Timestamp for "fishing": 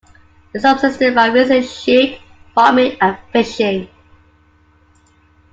3.31-3.87